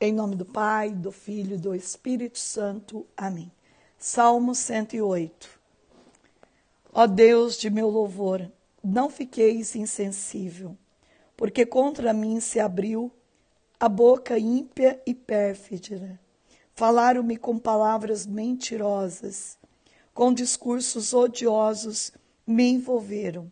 Em 0.00 0.12
nome 0.12 0.36
do 0.36 0.44
Pai, 0.44 0.90
do 0.90 1.10
Filho 1.10 1.56
e 1.56 1.58
do 1.58 1.74
Espírito 1.74 2.38
Santo. 2.38 3.04
Amém. 3.16 3.50
Salmo 3.98 4.54
108. 4.54 5.58
Ó 6.92 7.04
Deus 7.04 7.58
de 7.58 7.68
meu 7.68 7.88
louvor, 7.88 8.48
não 8.82 9.10
fiqueis 9.10 9.74
insensível, 9.74 10.78
porque 11.36 11.66
contra 11.66 12.12
mim 12.12 12.38
se 12.38 12.60
abriu 12.60 13.10
a 13.80 13.88
boca 13.88 14.38
ímpia 14.38 15.02
e 15.04 15.12
pérfida. 15.12 16.20
Falaram-me 16.76 17.36
com 17.36 17.58
palavras 17.58 18.24
mentirosas, 18.24 19.58
com 20.14 20.32
discursos 20.32 21.12
odiosos 21.12 22.12
me 22.46 22.70
envolveram 22.70 23.50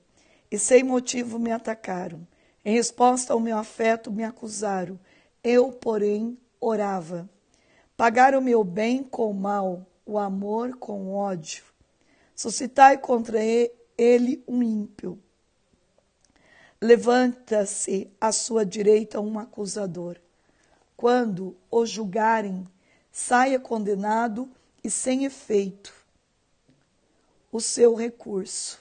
e 0.49 0.57
sem 0.57 0.85
motivo 0.85 1.41
me 1.41 1.51
atacaram. 1.51 2.25
Em 2.65 2.75
resposta 2.75 3.33
ao 3.33 3.41
meu 3.41 3.59
afeto 3.59 4.13
me 4.13 4.23
acusaram 4.23 4.97
eu, 5.47 5.71
porém, 5.71 6.37
orava. 6.61 7.31
Pagaram 7.97 8.41
meu 8.41 8.65
bem 8.65 9.05
com 9.05 9.33
mal, 9.33 9.87
o 10.05 10.19
amor 10.19 10.77
com 10.77 11.15
ódio. 11.15 11.63
Suscitai 12.35 12.99
contra 12.99 13.39
ele 13.97 14.43
um 14.49 14.61
ímpio. 14.61 15.17
Levanta-se 16.81 18.11
à 18.21 18.33
sua 18.33 18.67
direita 18.67 19.21
um 19.21 19.39
acusador. 19.39 20.17
Quando 20.97 21.57
o 21.71 21.87
julgarem, 21.87 22.67
saia 23.13 23.61
condenado 23.61 24.51
e 24.83 24.91
sem 24.91 25.25
efeito 25.25 25.95
o 27.53 27.61
seu 27.61 27.95
recurso. 27.95 28.81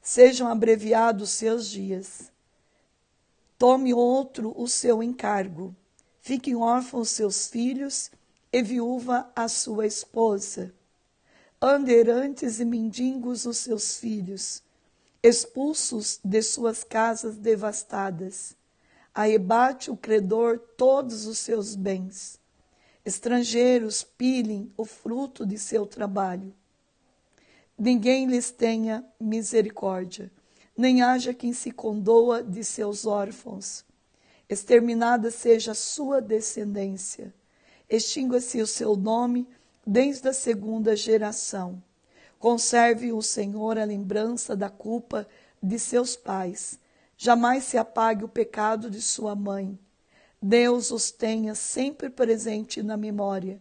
Sejam 0.00 0.46
abreviados 0.46 1.30
seus 1.30 1.68
dias 1.68 2.31
Tome 3.62 3.94
outro 3.94 4.52
o 4.56 4.66
seu 4.66 5.00
encargo. 5.04 5.72
Fiquem 6.20 6.56
órfãos 6.56 7.10
seus 7.10 7.46
filhos 7.46 8.10
e 8.52 8.60
viúva 8.60 9.30
a 9.36 9.46
sua 9.46 9.86
esposa. 9.86 10.74
Anderantes 11.60 12.58
e 12.58 12.64
mendigos 12.64 13.46
os 13.46 13.58
seus 13.58 13.98
filhos, 13.98 14.64
expulsos 15.22 16.18
de 16.24 16.42
suas 16.42 16.82
casas 16.82 17.36
devastadas. 17.36 18.56
Aebate 19.14 19.92
o 19.92 19.96
credor 19.96 20.58
todos 20.76 21.26
os 21.26 21.38
seus 21.38 21.76
bens. 21.76 22.40
Estrangeiros 23.04 24.02
pilhem 24.02 24.72
o 24.76 24.84
fruto 24.84 25.46
de 25.46 25.56
seu 25.56 25.86
trabalho. 25.86 26.52
Ninguém 27.78 28.26
lhes 28.26 28.50
tenha 28.50 29.04
misericórdia 29.20 30.32
nem 30.76 31.02
haja 31.02 31.34
quem 31.34 31.52
se 31.52 31.70
condoa 31.70 32.42
de 32.42 32.64
seus 32.64 33.06
órfãos. 33.06 33.84
Exterminada 34.48 35.30
seja 35.30 35.72
a 35.72 35.74
sua 35.74 36.20
descendência. 36.20 37.32
Extinga-se 37.88 38.60
o 38.60 38.66
seu 38.66 38.96
nome 38.96 39.48
desde 39.86 40.28
a 40.28 40.32
segunda 40.32 40.96
geração. 40.96 41.82
Conserve 42.38 43.12
o 43.12 43.22
Senhor 43.22 43.78
a 43.78 43.84
lembrança 43.84 44.56
da 44.56 44.68
culpa 44.68 45.28
de 45.62 45.78
seus 45.78 46.16
pais. 46.16 46.78
Jamais 47.16 47.64
se 47.64 47.78
apague 47.78 48.24
o 48.24 48.28
pecado 48.28 48.90
de 48.90 49.00
sua 49.00 49.36
mãe. 49.36 49.78
Deus 50.40 50.90
os 50.90 51.10
tenha 51.12 51.54
sempre 51.54 52.10
presente 52.10 52.82
na 52.82 52.96
memória. 52.96 53.60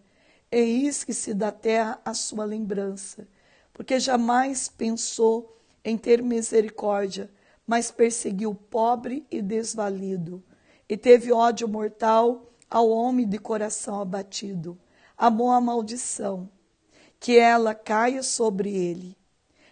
E 0.52 0.60
isque-se 0.88 1.34
da 1.34 1.52
terra 1.52 2.02
a 2.04 2.14
sua 2.14 2.44
lembrança, 2.44 3.26
porque 3.72 4.00
jamais 4.00 4.68
pensou 4.68 5.61
em 5.84 5.98
ter 5.98 6.22
misericórdia, 6.22 7.30
mas 7.66 7.92
perseguiu 7.92 8.52
o 8.52 8.56
pobre 8.56 9.26
e 9.32 9.42
desvalido, 9.42 10.44
e 10.88 10.98
teve 10.98 11.32
ódio 11.32 11.68
mortal 11.68 12.52
ao 12.70 12.90
homem 12.90 13.28
de 13.28 13.38
coração 13.38 14.00
abatido. 14.02 14.78
Amou 15.18 15.52
a 15.52 15.62
maldição, 15.62 16.50
que 17.20 17.38
ela 17.38 17.74
caia 17.74 18.24
sobre 18.24 18.76
ele. 18.76 19.18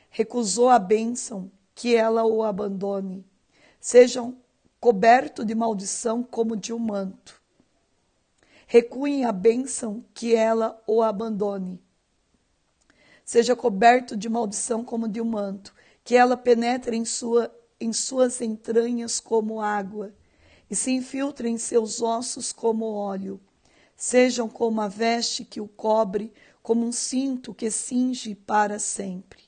Recusou 0.10 0.70
a 0.70 0.80
bênção, 0.80 1.52
que 1.76 1.96
ela 1.96 2.24
o 2.26 2.44
abandone. 2.44 3.26
Sejam 3.80 4.38
coberto 4.80 5.44
de 5.44 5.56
maldição 5.56 6.24
como 6.24 6.56
de 6.56 6.74
um 6.74 6.80
manto. 6.80 7.42
Recuem 8.68 9.26
a 9.26 9.32
bênção, 9.32 10.04
que 10.14 10.36
ela 10.36 10.82
o 10.86 11.02
abandone. 11.02 11.82
Seja 13.26 13.56
coberto 13.56 14.16
de 14.16 14.30
maldição 14.30 14.84
como 14.84 15.08
de 15.08 15.22
um 15.22 15.26
manto 15.26 15.74
que 16.10 16.16
ela 16.16 16.36
penetre 16.36 16.98
em, 16.98 17.06
sua, 17.06 17.56
em 17.80 17.94
suas 17.94 18.42
entranhas 18.42 19.20
como 19.20 19.62
água 19.62 20.12
e 20.68 20.76
se 20.76 20.90
infiltre 20.90 21.48
em 21.48 21.56
seus 21.60 22.02
ossos 22.02 22.52
como 22.52 22.96
óleo. 22.96 23.40
Sejam 23.96 24.50
como 24.50 24.82
a 24.82 24.88
veste 24.88 25.46
que 25.46 25.62
o 25.62 25.68
cobre, 25.68 26.34
como 26.64 26.84
um 26.84 26.92
cinto 26.92 27.54
que 27.54 27.70
cinge 27.70 28.34
para 28.34 28.80
sempre. 28.80 29.44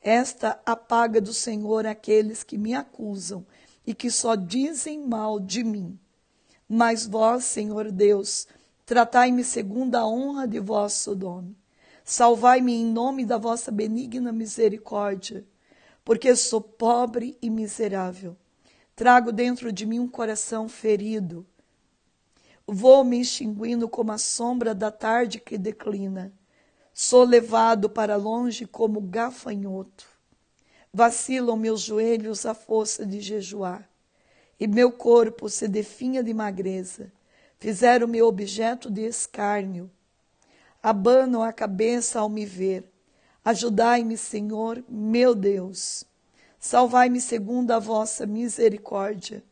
Esta 0.00 0.60
apaga 0.66 1.20
do 1.20 1.32
Senhor 1.32 1.86
aqueles 1.86 2.42
que 2.42 2.58
me 2.58 2.74
acusam 2.74 3.46
e 3.86 3.94
que 3.94 4.10
só 4.10 4.34
dizem 4.34 5.06
mal 5.06 5.38
de 5.38 5.62
mim. 5.62 5.96
Mas 6.68 7.06
vós, 7.06 7.44
Senhor 7.44 7.92
Deus, 7.92 8.48
tratai-me 8.84 9.44
segundo 9.44 9.94
a 9.94 10.04
honra 10.04 10.48
de 10.48 10.58
vosso 10.58 11.14
nome. 11.14 11.56
Salvai-me 12.04 12.72
em 12.72 12.86
nome 12.86 13.24
da 13.24 13.38
vossa 13.38 13.70
benigna 13.70 14.32
misericórdia 14.32 15.46
porque 16.04 16.34
sou 16.34 16.60
pobre 16.60 17.36
e 17.40 17.48
miserável. 17.48 18.36
Trago 18.94 19.32
dentro 19.32 19.72
de 19.72 19.86
mim 19.86 19.98
um 19.98 20.08
coração 20.08 20.68
ferido. 20.68 21.46
Vou 22.66 23.04
me 23.04 23.20
extinguindo 23.20 23.88
como 23.88 24.12
a 24.12 24.18
sombra 24.18 24.74
da 24.74 24.90
tarde 24.90 25.40
que 25.40 25.58
declina. 25.58 26.32
Sou 26.92 27.24
levado 27.24 27.88
para 27.88 28.16
longe 28.16 28.66
como 28.66 29.00
gafanhoto. 29.00 30.06
Vacilam 30.92 31.56
meus 31.56 31.80
joelhos 31.80 32.44
à 32.44 32.52
força 32.52 33.06
de 33.06 33.18
jejuar, 33.18 33.88
e 34.60 34.66
meu 34.66 34.92
corpo 34.92 35.48
se 35.48 35.66
definha 35.66 36.22
de 36.22 36.34
magreza. 36.34 37.10
Fizeram-me 37.58 38.20
objeto 38.20 38.90
de 38.90 39.00
escárnio. 39.02 39.90
Abanam 40.82 41.42
a 41.42 41.52
cabeça 41.52 42.20
ao 42.20 42.28
me 42.28 42.44
ver 42.44 42.91
Ajudai-me, 43.44 44.16
Senhor, 44.16 44.84
meu 44.88 45.34
Deus. 45.34 46.04
Salvai-me 46.60 47.20
segundo 47.20 47.72
a 47.72 47.80
vossa 47.80 48.24
misericórdia. 48.24 49.42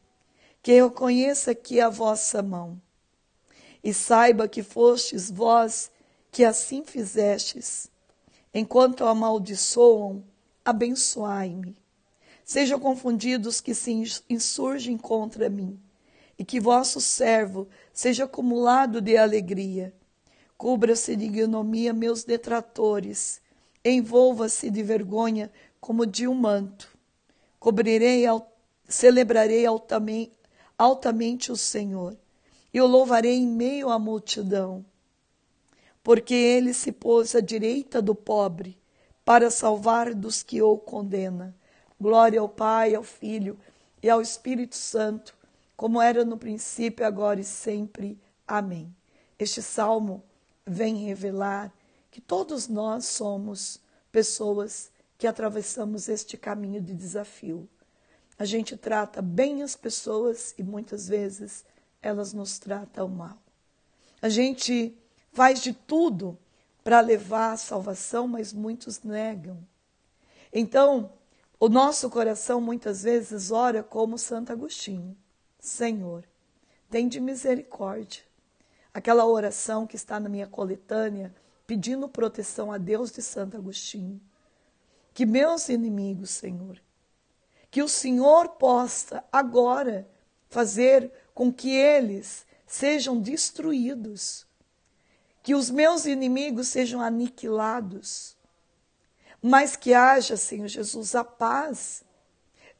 Que 0.62 0.72
eu 0.72 0.90
conheça 0.92 1.50
aqui 1.50 1.80
a 1.80 1.88
vossa 1.88 2.40
mão. 2.40 2.80
E 3.82 3.92
saiba 3.92 4.46
que 4.46 4.62
fostes 4.62 5.28
vós 5.28 5.90
que 6.30 6.44
assim 6.44 6.84
fizestes. 6.84 7.90
Enquanto 8.54 9.04
amaldiçoam, 9.04 10.22
abençoai-me. 10.64 11.76
Sejam 12.44 12.78
confundidos 12.78 13.60
que 13.60 13.74
se 13.74 13.92
insurgem 14.28 14.96
contra 14.96 15.48
mim, 15.48 15.80
e 16.38 16.44
que 16.44 16.60
vosso 16.60 17.00
servo 17.00 17.68
seja 17.92 18.24
acumulado 18.24 19.00
de 19.00 19.16
alegria. 19.16 19.94
Cubra-se 20.56 21.16
de 21.16 21.24
ignomia 21.26 21.92
meus 21.92 22.24
detratores, 22.24 23.40
envolva-se 23.84 24.70
de 24.70 24.82
vergonha 24.82 25.50
como 25.80 26.06
de 26.06 26.28
um 26.28 26.34
manto. 26.34 26.88
Cobrirei, 27.58 28.24
celebrarei 28.88 29.64
altamente, 29.66 31.52
o 31.52 31.56
Senhor 31.56 32.16
e 32.72 32.80
o 32.80 32.86
louvarei 32.86 33.36
em 33.36 33.46
meio 33.46 33.90
à 33.90 33.98
multidão, 33.98 34.84
porque 36.02 36.34
ele 36.34 36.72
se 36.72 36.92
pôs 36.92 37.34
à 37.34 37.40
direita 37.40 38.00
do 38.00 38.14
pobre 38.14 38.78
para 39.24 39.50
salvar 39.50 40.14
dos 40.14 40.42
que 40.42 40.62
o 40.62 40.76
condena. 40.76 41.54
Glória 42.00 42.40
ao 42.40 42.48
Pai, 42.48 42.94
ao 42.94 43.02
Filho 43.02 43.58
e 44.02 44.08
ao 44.08 44.22
Espírito 44.22 44.76
Santo, 44.76 45.36
como 45.76 46.00
era 46.00 46.24
no 46.24 46.36
princípio, 46.36 47.06
agora 47.06 47.40
e 47.40 47.44
sempre. 47.44 48.18
Amém. 48.46 48.94
Este 49.38 49.62
salmo 49.62 50.22
vem 50.66 50.96
revelar 50.96 51.72
que 52.10 52.20
todos 52.20 52.68
nós 52.68 53.04
somos 53.06 53.80
pessoas 54.10 54.90
que 55.16 55.26
atravessamos 55.26 56.08
este 56.08 56.36
caminho 56.36 56.80
de 56.80 56.94
desafio. 56.94 57.68
A 58.38 58.44
gente 58.44 58.76
trata 58.76 59.20
bem 59.20 59.62
as 59.62 59.76
pessoas 59.76 60.54
e 60.58 60.62
muitas 60.62 61.06
vezes 61.06 61.64
elas 62.02 62.32
nos 62.32 62.58
tratam 62.58 63.06
mal. 63.06 63.38
A 64.22 64.28
gente 64.28 64.96
faz 65.32 65.62
de 65.62 65.72
tudo 65.72 66.38
para 66.82 67.00
levar 67.00 67.52
a 67.52 67.56
salvação, 67.56 68.26
mas 68.26 68.52
muitos 68.52 69.02
negam. 69.02 69.58
Então, 70.52 71.12
o 71.58 71.68
nosso 71.68 72.08
coração 72.08 72.60
muitas 72.60 73.02
vezes 73.02 73.50
ora 73.50 73.82
como 73.82 74.18
Santo 74.18 74.50
Agostinho: 74.50 75.16
Senhor, 75.58 76.24
tem 76.88 77.06
de 77.06 77.20
misericórdia. 77.20 78.22
Aquela 78.92 79.26
oração 79.26 79.86
que 79.86 79.94
está 79.94 80.18
na 80.18 80.28
minha 80.28 80.46
coletânea 80.46 81.34
pedindo 81.70 82.08
proteção 82.08 82.72
a 82.72 82.78
Deus 82.78 83.12
de 83.12 83.22
Santo 83.22 83.56
Agostinho. 83.56 84.20
Que 85.14 85.24
meus 85.24 85.68
inimigos, 85.68 86.30
Senhor, 86.30 86.82
que 87.70 87.80
o 87.80 87.88
Senhor 87.88 88.48
possa 88.48 89.22
agora 89.30 90.04
fazer 90.48 91.12
com 91.32 91.52
que 91.52 91.70
eles 91.70 92.44
sejam 92.66 93.20
destruídos, 93.20 94.44
que 95.44 95.54
os 95.54 95.70
meus 95.70 96.06
inimigos 96.06 96.66
sejam 96.66 97.00
aniquilados, 97.00 98.36
mas 99.40 99.76
que 99.76 99.94
haja, 99.94 100.36
Senhor 100.36 100.66
Jesus, 100.66 101.14
a 101.14 101.22
paz. 101.22 102.02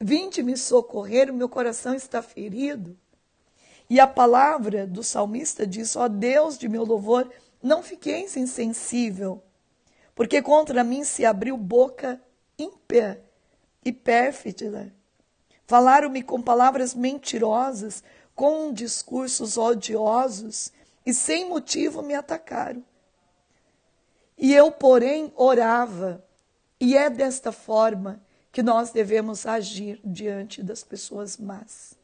Vinde 0.01 0.43
me 0.43 0.57
socorrer, 0.57 1.31
o 1.31 1.35
meu 1.35 1.49
coração 1.49 1.95
está 1.95 2.21
ferido. 2.21 2.99
E 3.89 4.01
a 4.01 4.07
palavra 4.09 4.85
do 4.85 5.05
salmista 5.05 5.65
diz: 5.65 5.95
Ó 5.95 6.09
Deus 6.09 6.59
de 6.59 6.69
meu 6.69 6.85
louvor, 6.85 7.31
não 7.63 7.83
fiqueis 7.83 8.37
insensível, 8.37 9.43
porque 10.15 10.41
contra 10.43 10.83
mim 10.85 11.05
se 11.05 11.25
abriu 11.25 11.57
boca 11.57 12.21
ímpia 12.59 13.23
e 13.85 13.93
pérfida. 13.93 14.93
Falaram-me 15.67 16.23
com 16.23 16.43
palavras 16.43 16.95
mentirosas, 16.95 18.03
com 18.35 18.73
discursos 18.73 19.57
odiosos, 19.57 20.73
e 21.05 21.15
sem 21.15 21.49
motivo 21.49 22.03
me 22.03 22.15
atacaram. 22.15 22.85
E 24.37 24.55
eu, 24.55 24.71
porém, 24.71 25.33
orava, 25.37 26.25
e 26.79 26.97
é 26.97 27.11
desta 27.11 27.53
forma 27.53 28.23
que 28.51 28.63
nós 28.63 28.91
devemos 28.91 29.47
agir 29.47 30.01
diante 30.05 30.63
das 30.63 30.83
pessoas 30.83 31.37
más. 31.37 31.95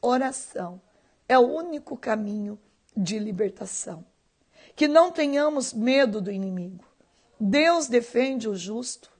Oração 0.00 0.80
é 1.28 1.38
o 1.38 1.46
único 1.46 1.96
caminho 1.96 2.58
de 2.96 3.18
libertação. 3.18 4.04
Que 4.74 4.88
não 4.88 5.10
tenhamos 5.10 5.72
medo 5.72 6.20
do 6.20 6.30
inimigo. 6.30 6.84
Deus 7.38 7.86
defende 7.86 8.48
o 8.48 8.54
justo. 8.54 9.10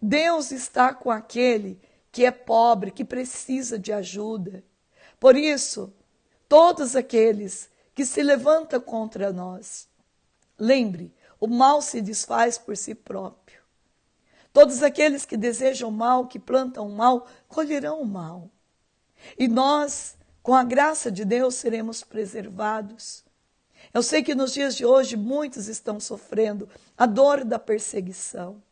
Deus 0.00 0.50
está 0.50 0.94
com 0.94 1.10
aquele 1.10 1.80
que 2.12 2.24
é 2.24 2.30
pobre, 2.30 2.90
que 2.90 3.04
precisa 3.04 3.78
de 3.78 3.92
ajuda. 3.92 4.64
Por 5.18 5.36
isso, 5.36 5.92
todos 6.48 6.96
aqueles 6.96 7.70
que 7.94 8.04
se 8.04 8.22
levantam 8.22 8.80
contra 8.80 9.32
nós, 9.32 9.88
lembre, 10.58 11.14
o 11.38 11.46
mal 11.46 11.80
se 11.80 12.00
desfaz 12.00 12.58
por 12.58 12.76
si 12.76 12.94
próprio. 12.94 13.60
Todos 14.52 14.82
aqueles 14.82 15.24
que 15.24 15.36
desejam 15.36 15.90
mal, 15.90 16.26
que 16.26 16.38
plantam 16.38 16.88
mal, 16.88 17.26
colherão 17.46 18.02
o 18.02 18.06
mal. 18.06 18.50
E 19.38 19.46
nós, 19.46 20.16
com 20.42 20.54
a 20.54 20.64
graça 20.64 21.10
de 21.10 21.24
Deus, 21.24 21.54
seremos 21.54 22.02
preservados. 22.02 23.24
Eu 23.92 24.02
sei 24.02 24.22
que 24.22 24.34
nos 24.34 24.52
dias 24.52 24.76
de 24.76 24.84
hoje 24.84 25.16
muitos 25.16 25.68
estão 25.68 25.98
sofrendo 25.98 26.68
a 26.96 27.06
dor 27.06 27.44
da 27.44 27.58
perseguição, 27.58 28.62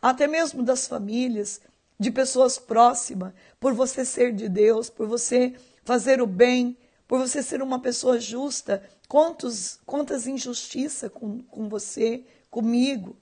até 0.00 0.26
mesmo 0.26 0.62
das 0.62 0.86
famílias, 0.86 1.60
de 1.98 2.10
pessoas 2.10 2.58
próximas, 2.58 3.32
por 3.58 3.72
você 3.74 4.04
ser 4.04 4.32
de 4.32 4.48
Deus, 4.48 4.88
por 4.88 5.08
você 5.08 5.54
fazer 5.84 6.22
o 6.22 6.26
bem, 6.26 6.76
por 7.08 7.18
você 7.18 7.42
ser 7.42 7.60
uma 7.62 7.80
pessoa 7.80 8.20
justa. 8.20 8.82
Quantos, 9.08 9.80
quantas 9.86 10.26
injustiças 10.26 11.10
com, 11.10 11.42
com 11.42 11.68
você, 11.68 12.22
comigo. 12.50 13.16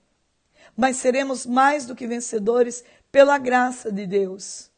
Mas 0.76 0.96
seremos 0.96 1.46
mais 1.46 1.87
do 1.87 1.94
que 1.94 2.06
vencedores 2.06 2.84
pela 3.10 3.38
graça 3.38 3.90
de 3.90 4.06
Deus. 4.06 4.70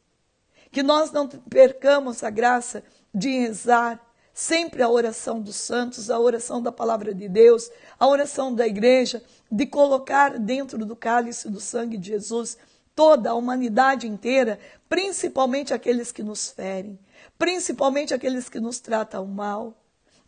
Que 0.70 0.82
nós 0.82 1.10
não 1.10 1.26
percamos 1.26 2.22
a 2.22 2.30
graça 2.30 2.84
de 3.12 3.30
rezar 3.30 3.98
sempre 4.38 4.84
a 4.84 4.88
oração 4.88 5.40
dos 5.40 5.56
santos, 5.56 6.10
a 6.10 6.16
oração 6.16 6.62
da 6.62 6.70
palavra 6.70 7.12
de 7.12 7.28
Deus, 7.28 7.72
a 7.98 8.06
oração 8.06 8.54
da 8.54 8.68
igreja, 8.68 9.20
de 9.50 9.66
colocar 9.66 10.38
dentro 10.38 10.86
do 10.86 10.94
cálice 10.94 11.50
do 11.50 11.60
sangue 11.60 11.98
de 11.98 12.10
Jesus 12.10 12.56
toda 12.94 13.30
a 13.30 13.34
humanidade 13.34 14.06
inteira, 14.06 14.60
principalmente 14.88 15.74
aqueles 15.74 16.12
que 16.12 16.22
nos 16.22 16.52
ferem, 16.52 16.96
principalmente 17.36 18.14
aqueles 18.14 18.48
que 18.48 18.60
nos 18.60 18.78
tratam 18.78 19.26
mal. 19.26 19.76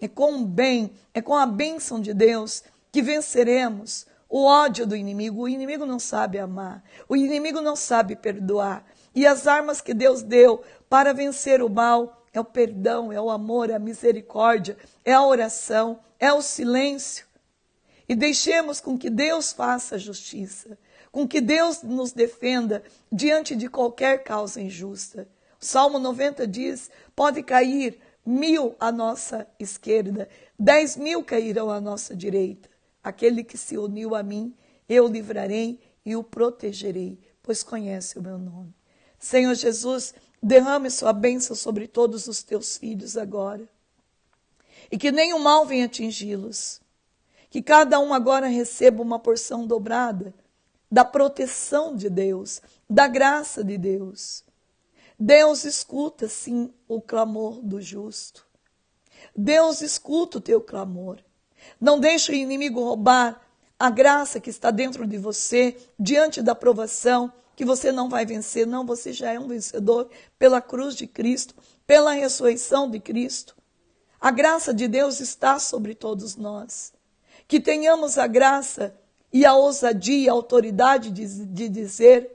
É 0.00 0.08
com 0.08 0.38
o 0.38 0.44
bem, 0.44 0.90
é 1.14 1.22
com 1.22 1.36
a 1.36 1.46
bênção 1.46 2.00
de 2.00 2.12
Deus 2.12 2.64
que 2.90 3.00
venceremos 3.00 4.06
o 4.28 4.44
ódio 4.44 4.88
do 4.88 4.96
inimigo. 4.96 5.42
O 5.42 5.48
inimigo 5.48 5.86
não 5.86 6.00
sabe 6.00 6.36
amar, 6.36 6.82
o 7.08 7.14
inimigo 7.14 7.60
não 7.60 7.76
sabe 7.76 8.16
perdoar. 8.16 8.84
E 9.14 9.24
as 9.24 9.46
armas 9.46 9.80
que 9.80 9.94
Deus 9.94 10.20
deu 10.20 10.64
para 10.88 11.14
vencer 11.14 11.62
o 11.62 11.70
mal 11.70 12.19
é 12.32 12.40
o 12.40 12.44
perdão, 12.44 13.12
é 13.12 13.20
o 13.20 13.30
amor, 13.30 13.70
é 13.70 13.74
a 13.74 13.78
misericórdia, 13.78 14.76
é 15.04 15.12
a 15.12 15.24
oração, 15.24 16.00
é 16.18 16.32
o 16.32 16.42
silêncio. 16.42 17.26
E 18.08 18.14
deixemos 18.14 18.80
com 18.80 18.98
que 18.98 19.08
Deus 19.08 19.52
faça 19.52 19.98
justiça 19.98 20.78
com 21.10 21.26
que 21.26 21.40
Deus 21.40 21.82
nos 21.82 22.12
defenda 22.12 22.82
diante 23.10 23.56
de 23.56 23.68
qualquer 23.68 24.22
causa 24.22 24.60
injusta. 24.60 25.28
O 25.60 25.64
Salmo 25.64 25.98
90 25.98 26.46
diz: 26.46 26.90
pode 27.14 27.42
cair 27.42 27.98
mil 28.24 28.74
à 28.78 28.92
nossa 28.92 29.46
esquerda, 29.58 30.28
dez 30.58 30.96
mil 30.96 31.24
cairão 31.24 31.70
à 31.70 31.80
nossa 31.80 32.14
direita. 32.14 32.68
Aquele 33.02 33.42
que 33.42 33.58
se 33.58 33.76
uniu 33.76 34.14
a 34.14 34.22
mim, 34.22 34.54
eu 34.88 35.08
livrarei 35.08 35.80
e 36.04 36.14
o 36.14 36.22
protegerei, 36.22 37.18
pois 37.42 37.62
conhece 37.62 38.18
o 38.18 38.22
meu 38.22 38.38
nome. 38.38 38.74
Senhor 39.18 39.54
Jesus, 39.54 40.14
derrame 40.42 40.90
sua 40.90 41.12
bênção 41.12 41.54
sobre 41.54 41.86
todos 41.86 42.26
os 42.26 42.42
teus 42.42 42.76
filhos 42.76 43.16
agora. 43.16 43.68
E 44.90 44.98
que 44.98 45.12
nenhum 45.12 45.38
mal 45.38 45.66
venha 45.66 45.86
atingi-los. 45.86 46.80
Que 47.48 47.62
cada 47.62 47.98
um 47.98 48.14
agora 48.14 48.46
receba 48.46 49.02
uma 49.02 49.18
porção 49.18 49.66
dobrada 49.66 50.34
da 50.90 51.04
proteção 51.04 51.94
de 51.94 52.08
Deus, 52.08 52.60
da 52.88 53.06
graça 53.06 53.62
de 53.62 53.78
Deus. 53.78 54.44
Deus 55.18 55.64
escuta, 55.64 56.28
sim, 56.28 56.72
o 56.88 57.00
clamor 57.00 57.60
do 57.60 57.80
justo. 57.80 58.46
Deus 59.36 59.82
escuta 59.82 60.38
o 60.38 60.40
teu 60.40 60.60
clamor. 60.60 61.18
Não 61.80 62.00
deixe 62.00 62.32
o 62.32 62.34
inimigo 62.34 62.80
roubar 62.80 63.40
a 63.78 63.90
graça 63.90 64.40
que 64.40 64.50
está 64.50 64.70
dentro 64.70 65.06
de 65.06 65.16
você 65.18 65.76
diante 65.98 66.42
da 66.42 66.54
provação, 66.54 67.32
que 67.60 67.64
você 67.66 67.92
não 67.92 68.08
vai 68.08 68.24
vencer. 68.24 68.66
Não, 68.66 68.86
você 68.86 69.12
já 69.12 69.32
é 69.32 69.38
um 69.38 69.46
vencedor 69.46 70.08
pela 70.38 70.62
cruz 70.62 70.96
de 70.96 71.06
Cristo, 71.06 71.54
pela 71.86 72.12
ressurreição 72.12 72.88
de 72.88 72.98
Cristo. 72.98 73.54
A 74.18 74.30
graça 74.30 74.72
de 74.72 74.88
Deus 74.88 75.20
está 75.20 75.58
sobre 75.58 75.94
todos 75.94 76.36
nós. 76.36 76.90
Que 77.46 77.60
tenhamos 77.60 78.16
a 78.16 78.26
graça 78.26 78.98
e 79.30 79.44
a 79.44 79.54
ousadia, 79.54 80.30
a 80.30 80.32
autoridade 80.32 81.10
de, 81.10 81.44
de 81.44 81.68
dizer: 81.68 82.34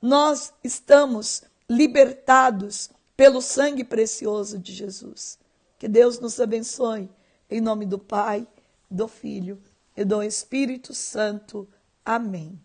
nós 0.00 0.54
estamos 0.62 1.42
libertados 1.68 2.88
pelo 3.16 3.42
sangue 3.42 3.82
precioso 3.82 4.60
de 4.60 4.72
Jesus. 4.72 5.40
Que 5.76 5.88
Deus 5.88 6.20
nos 6.20 6.38
abençoe. 6.38 7.10
Em 7.50 7.60
nome 7.60 7.84
do 7.84 7.98
Pai, 7.98 8.46
do 8.88 9.08
Filho 9.08 9.60
e 9.96 10.04
do 10.04 10.22
Espírito 10.22 10.94
Santo. 10.94 11.68
Amém. 12.04 12.64